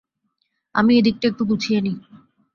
আমি 0.75 0.91
এদিকটা 0.97 1.25
একটু 1.27 1.43
গুছিয়ে 1.45 1.79
নি। 1.81 1.93